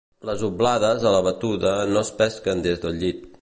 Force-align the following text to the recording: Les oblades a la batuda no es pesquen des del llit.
Les 0.27 0.43
oblades 0.47 1.05
a 1.09 1.11
la 1.17 1.21
batuda 1.27 1.75
no 1.91 2.03
es 2.05 2.11
pesquen 2.23 2.65
des 2.69 2.83
del 2.87 2.99
llit. 3.05 3.23